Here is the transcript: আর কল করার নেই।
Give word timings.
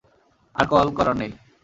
আর 0.55 0.65
কল 0.71 0.87
করার 0.97 1.15
নেই। 1.21 1.31